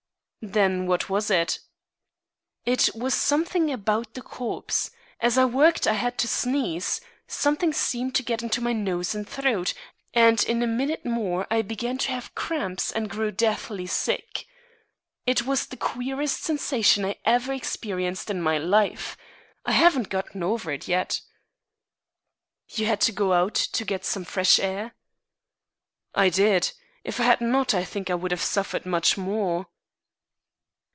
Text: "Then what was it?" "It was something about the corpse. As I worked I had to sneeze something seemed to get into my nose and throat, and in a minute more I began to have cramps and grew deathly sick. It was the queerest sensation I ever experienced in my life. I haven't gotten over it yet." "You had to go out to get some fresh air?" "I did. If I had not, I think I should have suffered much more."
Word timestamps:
"Then 0.43 0.87
what 0.87 1.07
was 1.07 1.29
it?" 1.29 1.59
"It 2.65 2.89
was 2.95 3.13
something 3.13 3.71
about 3.71 4.15
the 4.15 4.23
corpse. 4.23 4.89
As 5.19 5.37
I 5.37 5.45
worked 5.45 5.85
I 5.85 5.93
had 5.93 6.17
to 6.17 6.27
sneeze 6.27 6.99
something 7.27 7.71
seemed 7.71 8.15
to 8.15 8.23
get 8.23 8.41
into 8.41 8.59
my 8.59 8.73
nose 8.73 9.13
and 9.13 9.29
throat, 9.29 9.75
and 10.15 10.43
in 10.45 10.63
a 10.63 10.67
minute 10.67 11.05
more 11.05 11.45
I 11.51 11.61
began 11.61 11.99
to 11.99 12.11
have 12.13 12.33
cramps 12.33 12.91
and 12.91 13.07
grew 13.07 13.29
deathly 13.29 13.85
sick. 13.85 14.47
It 15.27 15.45
was 15.45 15.67
the 15.67 15.77
queerest 15.77 16.41
sensation 16.41 17.05
I 17.05 17.17
ever 17.23 17.53
experienced 17.53 18.31
in 18.31 18.41
my 18.41 18.57
life. 18.57 19.15
I 19.63 19.73
haven't 19.73 20.09
gotten 20.09 20.41
over 20.41 20.71
it 20.71 20.87
yet." 20.87 21.21
"You 22.67 22.87
had 22.87 22.99
to 23.01 23.11
go 23.11 23.33
out 23.33 23.53
to 23.53 23.85
get 23.85 24.05
some 24.05 24.25
fresh 24.25 24.57
air?" 24.57 24.95
"I 26.15 26.29
did. 26.29 26.71
If 27.03 27.19
I 27.19 27.25
had 27.25 27.41
not, 27.41 27.75
I 27.75 27.83
think 27.85 28.09
I 28.09 28.19
should 28.19 28.31
have 28.31 28.41
suffered 28.41 28.87
much 28.87 29.15
more." 29.19 29.67